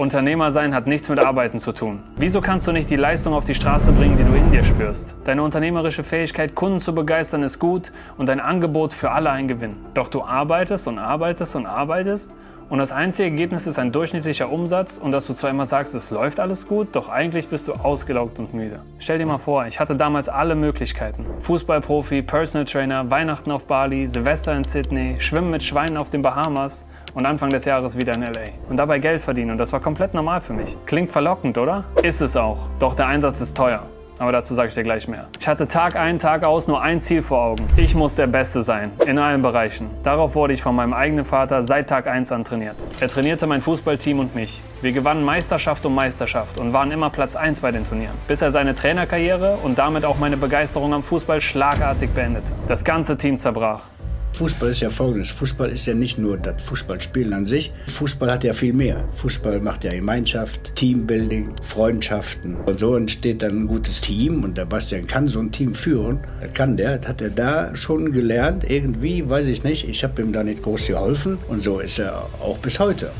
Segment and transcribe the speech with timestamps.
[0.00, 2.00] Unternehmer sein hat nichts mit Arbeiten zu tun.
[2.16, 5.14] Wieso kannst du nicht die Leistung auf die Straße bringen, die du in dir spürst?
[5.24, 9.76] Deine unternehmerische Fähigkeit, Kunden zu begeistern, ist gut und dein Angebot für alle ein Gewinn.
[9.92, 12.32] Doch du arbeitest und arbeitest und arbeitest
[12.70, 16.10] und das einzige Ergebnis ist ein durchschnittlicher Umsatz und dass du zwar immer sagst, es
[16.10, 18.80] läuft alles gut, doch eigentlich bist du ausgelaugt und müde.
[19.00, 21.26] Stell dir mal vor, ich hatte damals alle Möglichkeiten.
[21.42, 26.86] Fußballprofi, Personal Trainer, Weihnachten auf Bali, Silvester in Sydney, Schwimmen mit Schweinen auf den Bahamas
[27.14, 28.52] und Anfang des Jahres wieder in LA.
[28.68, 30.76] Und dabei Geld verdienen und das war komplett normal für mich.
[30.86, 31.84] Klingt verlockend, oder?
[32.02, 32.68] Ist es auch.
[32.78, 33.82] Doch der Einsatz ist teuer.
[34.20, 35.28] Aber dazu sage ich dir gleich mehr.
[35.40, 37.66] Ich hatte Tag ein, Tag aus nur ein Ziel vor Augen.
[37.78, 38.92] Ich muss der Beste sein.
[39.06, 39.88] In allen Bereichen.
[40.02, 42.76] Darauf wurde ich von meinem eigenen Vater seit Tag 1 an trainiert.
[43.00, 44.60] Er trainierte mein Fußballteam und mich.
[44.82, 48.14] Wir gewannen Meisterschaft um Meisterschaft und waren immer Platz 1 bei den Turnieren.
[48.28, 52.52] Bis er seine Trainerkarriere und damit auch meine Begeisterung am Fußball schlagartig beendete.
[52.68, 53.84] Das ganze Team zerbrach.
[54.32, 55.30] Fußball ist ja folgendes.
[55.30, 57.72] Fußball ist ja nicht nur das Fußballspielen an sich.
[57.88, 59.04] Fußball hat ja viel mehr.
[59.16, 62.56] Fußball macht ja Gemeinschaft, Teambuilding, Freundschaften.
[62.56, 64.44] Und so entsteht dann ein gutes Team.
[64.44, 66.20] Und der Bastian kann so ein Team führen.
[66.40, 66.98] Das kann der.
[66.98, 68.68] Das hat er da schon gelernt.
[68.68, 69.88] Irgendwie, weiß ich nicht.
[69.88, 71.38] Ich habe ihm da nicht groß geholfen.
[71.48, 73.10] Und so ist er auch bis heute.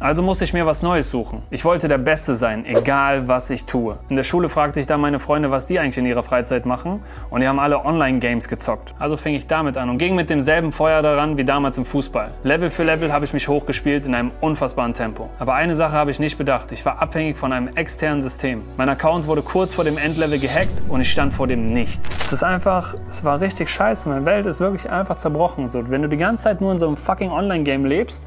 [0.00, 1.44] Also musste ich mir was Neues suchen.
[1.50, 3.96] Ich wollte der Beste sein, egal was ich tue.
[4.08, 7.00] In der Schule fragte ich dann meine Freunde, was die eigentlich in ihrer Freizeit machen.
[7.30, 8.94] Und die haben alle Online-Games gezockt.
[8.98, 12.32] Also fing ich damit an und ging mit demselben Feuer daran wie damals im Fußball.
[12.42, 15.30] Level für Level habe ich mich hochgespielt in einem unfassbaren Tempo.
[15.38, 16.72] Aber eine Sache habe ich nicht bedacht.
[16.72, 18.62] Ich war abhängig von einem externen System.
[18.76, 22.10] Mein Account wurde kurz vor dem Endlevel gehackt und ich stand vor dem Nichts.
[22.24, 24.08] Es ist einfach, es war richtig scheiße.
[24.08, 25.70] Meine Welt ist wirklich einfach zerbrochen.
[25.70, 28.26] So, wenn du die ganze Zeit nur in so einem fucking Online-Game lebst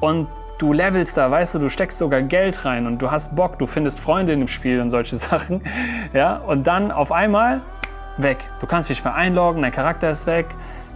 [0.00, 0.26] und
[0.60, 3.66] du levelst da, weißt du, du steckst sogar Geld rein und du hast Bock, du
[3.66, 5.62] findest Freunde in dem Spiel und solche Sachen,
[6.12, 7.62] ja, und dann auf einmal
[8.18, 8.38] weg.
[8.60, 10.46] Du kannst dich nicht mehr einloggen, dein Charakter ist weg,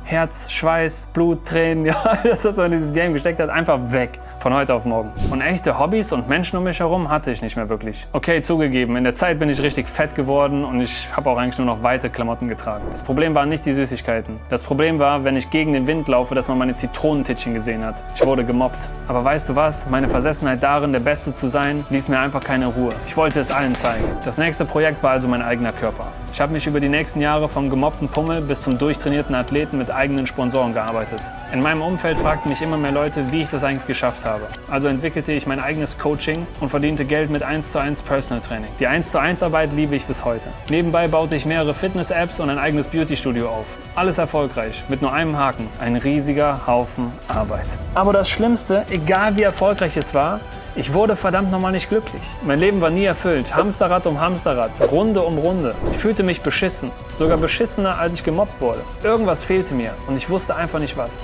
[0.04, 4.20] Herz, Schweiß, Blut, Tränen, ja, alles, was man in dieses Game gesteckt hat, einfach weg.
[4.44, 5.10] Von heute auf morgen.
[5.30, 8.06] Und echte Hobbys und Menschen um mich herum hatte ich nicht mehr wirklich.
[8.12, 11.56] Okay, zugegeben, in der Zeit bin ich richtig fett geworden und ich habe auch eigentlich
[11.56, 12.84] nur noch weite Klamotten getragen.
[12.90, 14.38] Das Problem waren nicht die Süßigkeiten.
[14.50, 17.94] Das Problem war, wenn ich gegen den Wind laufe, dass man meine Zitronentittchen gesehen hat.
[18.16, 18.86] Ich wurde gemobbt.
[19.08, 19.88] Aber weißt du was?
[19.88, 22.92] Meine Versessenheit darin, der Beste zu sein, ließ mir einfach keine Ruhe.
[23.06, 24.04] Ich wollte es allen zeigen.
[24.26, 26.08] Das nächste Projekt war also mein eigener Körper.
[26.34, 29.90] Ich habe mich über die nächsten Jahre vom gemobbten Pummel bis zum durchtrainierten Athleten mit
[29.90, 31.20] eigenen Sponsoren gearbeitet.
[31.54, 34.48] In meinem Umfeld fragten mich immer mehr Leute, wie ich das eigentlich geschafft habe.
[34.68, 38.70] Also entwickelte ich mein eigenes Coaching und verdiente Geld mit 1 zu 1 Personal Training.
[38.80, 40.48] Die 1 zu 1 Arbeit liebe ich bis heute.
[40.68, 43.66] Nebenbei baute ich mehrere Fitness-Apps und ein eigenes Beauty-Studio auf.
[43.94, 45.68] Alles erfolgreich, mit nur einem Haken.
[45.80, 47.68] Ein riesiger Haufen Arbeit.
[47.94, 50.40] Aber das Schlimmste, egal wie erfolgreich es war,
[50.74, 52.22] ich wurde verdammt nochmal nicht glücklich.
[52.42, 53.54] Mein Leben war nie erfüllt.
[53.54, 55.76] Hamsterrad um Hamsterrad, Runde um Runde.
[55.92, 56.90] Ich fühlte mich beschissen.
[57.16, 58.80] Sogar beschissener, als ich gemobbt wurde.
[59.04, 61.20] Irgendwas fehlte mir und ich wusste einfach nicht was.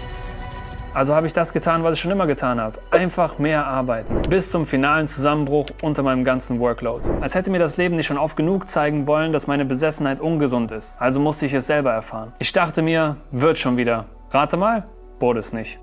[0.92, 2.78] Also habe ich das getan, was ich schon immer getan habe.
[2.90, 4.22] Einfach mehr arbeiten.
[4.28, 7.08] Bis zum finalen Zusammenbruch unter meinem ganzen Workload.
[7.20, 10.72] Als hätte mir das Leben nicht schon oft genug zeigen wollen, dass meine Besessenheit ungesund
[10.72, 11.00] ist.
[11.00, 12.32] Also musste ich es selber erfahren.
[12.40, 14.06] Ich dachte mir, wird schon wieder.
[14.30, 14.88] Rate mal,
[15.20, 15.78] wurde es nicht.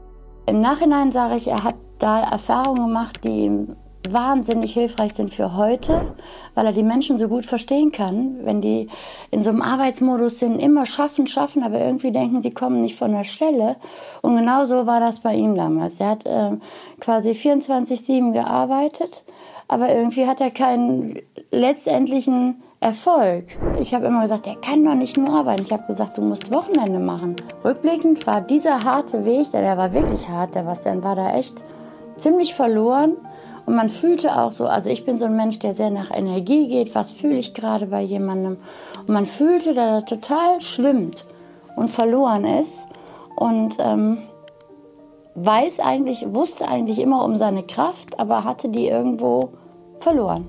[0.45, 3.67] Im Nachhinein sage ich, er hat da Erfahrungen gemacht, die
[4.13, 6.15] wahnsinnig hilfreich sind für heute,
[6.55, 8.89] weil er die Menschen so gut verstehen kann, wenn die
[9.31, 13.11] in so einem Arbeitsmodus sind, immer schaffen, schaffen, aber irgendwie denken, sie kommen nicht von
[13.11, 13.75] der Stelle.
[14.21, 15.99] Und genau so war das bei ihm damals.
[15.99, 16.57] Er hat äh,
[16.99, 19.23] quasi 24-7 gearbeitet,
[19.67, 21.19] aber irgendwie hat er keinen
[21.51, 23.45] letztendlichen Erfolg.
[23.79, 25.63] Ich habe immer gesagt, der kann doch nicht nur arbeiten.
[25.63, 27.35] Ich habe gesagt, du musst Wochenende machen.
[27.65, 31.63] Rückblickend war dieser harte Weg, der war wirklich hart, der was dann war da echt
[32.17, 33.15] ziemlich verloren.
[33.67, 36.69] Und man fühlte auch so, also ich bin so ein Mensch, der sehr nach Energie
[36.69, 38.59] geht, was fühle ich gerade bei jemandem.
[38.99, 41.27] Und man fühlte, dass er total schwimmt
[41.75, 42.87] und verloren ist.
[43.35, 44.19] Und ähm,
[45.35, 49.51] weiß eigentlich, wusste eigentlich immer um seine Kraft, aber hatte die irgendwo
[49.99, 50.47] verloren.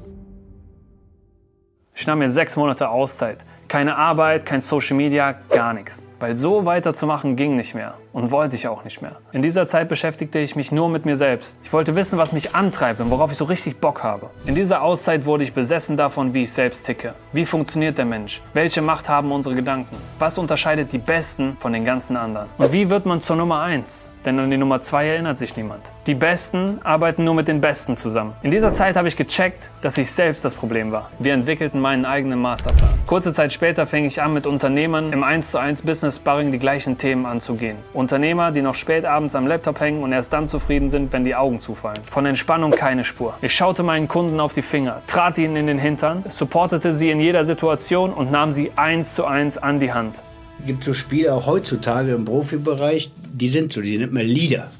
[1.97, 3.45] Ich nahm mir sechs Monate Auszeit.
[3.69, 6.03] Keine Arbeit, kein Social Media, gar nichts.
[6.21, 9.17] weil so weiterzumachen ging nicht mehr und wollte ich auch nicht mehr.
[9.31, 11.61] In dieser Zeit beschäftigte ich mich nur mit mir selbst.
[11.63, 14.31] Ich wollte wissen, was mich antreibt und worauf ich so richtig Bock habe.
[14.45, 17.15] In dieser Auszeit wurde ich besessen davon, wie ich selbst ticke.
[17.33, 18.41] Wie funktioniert der Mensch?
[18.53, 19.97] Welche Macht haben unsere Gedanken?
[20.19, 22.49] Was unterscheidet die Besten von den ganzen anderen?
[22.59, 24.11] Und wie wird man zur Nummer 1?
[24.25, 25.83] Denn an die Nummer 2 erinnert sich niemand.
[26.07, 28.35] Die Besten arbeiten nur mit den Besten zusammen.
[28.43, 31.11] In dieser Zeit habe ich gecheckt, dass ich selbst das Problem war.
[31.21, 32.91] Wir entwickelten meinen eigenen Masterplan.
[33.07, 33.53] Kurze Zeit
[33.87, 37.77] fing ich an, mit Unternehmern im 1 zu 1 Business Sparring die gleichen Themen anzugehen.
[37.93, 41.35] Unternehmer, die noch spät abends am Laptop hängen und erst dann zufrieden sind, wenn die
[41.35, 41.99] Augen zufallen.
[42.09, 43.35] Von Entspannung keine Spur.
[43.43, 47.19] Ich schaute meinen Kunden auf die Finger, trat ihnen in den Hintern, supportete sie in
[47.19, 50.23] jeder Situation und nahm sie eins zu eins an die Hand.
[50.61, 54.71] Es gibt so Spiele auch heutzutage im Profibereich, die sind so, die nennt man Leader.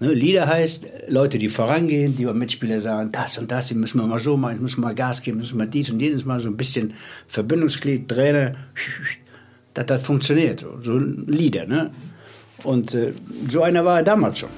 [0.00, 4.00] Ne, Leader heißt Leute, die vorangehen, die beim Mitspieler sagen, das und das, die müssen
[4.00, 6.38] wir mal so machen, müssen wir mal Gas geben, müssen wir dies und jenes mal
[6.38, 6.94] so ein bisschen
[7.26, 8.54] Verbindungsglied, Trainer,
[9.74, 10.64] dass das funktioniert.
[10.82, 11.90] So ein Leader, ne?
[12.62, 13.12] Und äh,
[13.50, 14.48] so einer war er damals schon.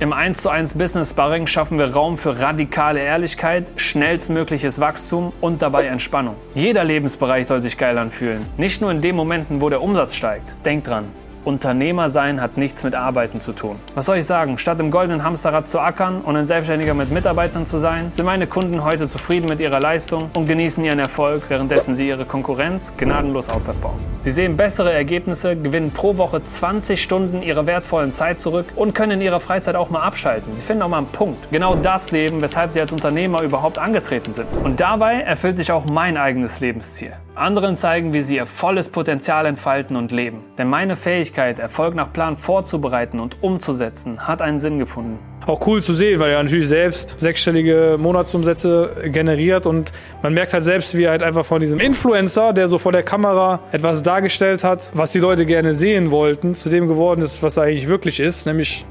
[0.00, 5.62] Im 1 zu 1 Business Sparring schaffen wir Raum für radikale Ehrlichkeit, schnellstmögliches Wachstum und
[5.62, 6.34] dabei Entspannung.
[6.56, 8.44] Jeder Lebensbereich soll sich geil anfühlen.
[8.56, 10.56] Nicht nur in den Momenten, wo der Umsatz steigt.
[10.64, 11.04] Denk dran,
[11.44, 13.76] Unternehmer sein hat nichts mit Arbeiten zu tun.
[13.94, 14.58] Was soll ich sagen?
[14.58, 18.46] Statt im goldenen Hamsterrad zu ackern und ein Selbstständiger mit Mitarbeitern zu sein, sind meine
[18.46, 23.48] Kunden heute zufrieden mit ihrer Leistung und genießen ihren Erfolg, währenddessen sie ihre Konkurrenz gnadenlos
[23.48, 24.00] outperformen.
[24.20, 29.12] Sie sehen bessere Ergebnisse, gewinnen pro Woche 20 Stunden ihrer wertvollen Zeit zurück und können
[29.12, 30.56] in ihrer Freizeit auch mal abschalten.
[30.56, 31.50] Sie finden auch mal einen Punkt.
[31.50, 34.46] Genau das Leben, weshalb sie als Unternehmer überhaupt angetreten sind.
[34.62, 37.12] Und dabei erfüllt sich auch mein eigenes Lebensziel.
[37.36, 40.44] Anderen zeigen, wie sie ihr volles Potenzial entfalten und leben.
[40.56, 45.18] Denn meine Fähigkeit, Erfolg nach Plan vorzubereiten und umzusetzen, hat einen Sinn gefunden.
[45.44, 49.90] Auch cool zu sehen, weil er natürlich selbst sechsstellige Monatsumsätze generiert und
[50.22, 53.02] man merkt halt selbst, wie er halt einfach von diesem Influencer, der so vor der
[53.02, 57.56] Kamera etwas dargestellt hat, was die Leute gerne sehen wollten, zu dem geworden ist, was
[57.56, 58.86] er eigentlich wirklich ist, nämlich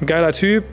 [0.00, 0.64] ein geiler Typ,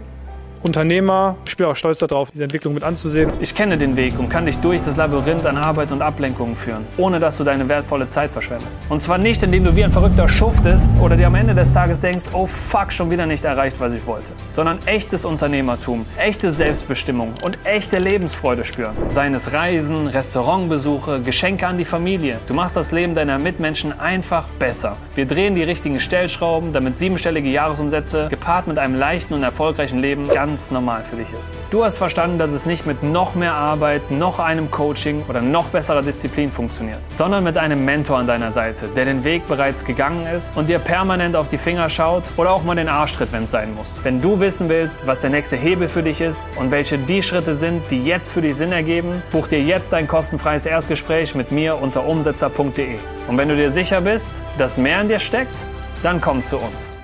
[0.61, 1.37] Unternehmer.
[1.45, 3.31] Ich bin auch stolz darauf, diese Entwicklung mit anzusehen.
[3.39, 6.85] Ich kenne den Weg und kann dich durch das Labyrinth an Arbeit und Ablenkungen führen,
[6.97, 8.81] ohne dass du deine wertvolle Zeit verschwendest.
[8.89, 12.01] Und zwar nicht, indem du wie ein Verrückter schuftest oder dir am Ende des Tages
[12.01, 14.31] denkst, oh fuck, schon wieder nicht erreicht, was ich wollte.
[14.51, 18.95] Sondern echtes Unternehmertum, echte Selbstbestimmung und echte Lebensfreude spüren.
[19.07, 22.39] Seien es Reisen, Restaurantbesuche, Geschenke an die Familie.
[22.47, 24.97] Du machst das Leben deiner Mitmenschen einfach besser.
[25.15, 30.27] Wir drehen die richtigen Stellschrauben, damit siebenstellige Jahresumsätze gepaart mit einem leichten und erfolgreichen Leben
[30.27, 31.53] ganz ganz normal für dich ist.
[31.69, 35.67] Du hast verstanden, dass es nicht mit noch mehr Arbeit, noch einem Coaching oder noch
[35.67, 40.25] besserer Disziplin funktioniert, sondern mit einem Mentor an deiner Seite, der den Weg bereits gegangen
[40.25, 43.43] ist und dir permanent auf die Finger schaut oder auch mal den Arsch tritt, wenn
[43.43, 43.99] es sein muss.
[44.01, 47.53] Wenn du wissen willst, was der nächste Hebel für dich ist und welche die Schritte
[47.53, 51.79] sind, die jetzt für dich Sinn ergeben, buch dir jetzt ein kostenfreies Erstgespräch mit mir
[51.79, 52.95] unter umsetzer.de.
[53.27, 55.57] Und wenn du dir sicher bist, dass mehr in dir steckt,
[56.01, 56.97] dann komm zu uns.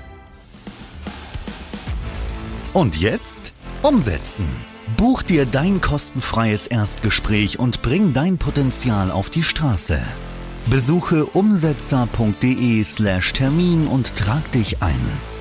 [2.76, 4.46] Und jetzt umsetzen.
[4.98, 10.02] Buch dir dein kostenfreies Erstgespräch und bring dein Potenzial auf die Straße.
[10.66, 15.35] Besuche umsetzer.de/termin und trag dich ein.